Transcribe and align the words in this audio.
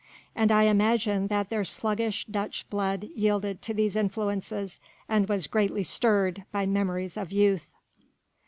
And 0.35 0.51
I 0.51 0.63
imagine 0.63 1.27
that 1.27 1.51
their 1.51 1.63
sluggish 1.63 2.25
Dutch 2.25 2.67
blood 2.71 3.03
yielded 3.13 3.61
to 3.61 3.71
these 3.71 3.95
influences 3.95 4.79
and 5.07 5.29
was 5.29 5.45
greatly 5.45 5.83
stirred 5.83 6.43
by 6.51 6.65
memories 6.65 7.17
of 7.17 7.31
youth. 7.31 7.69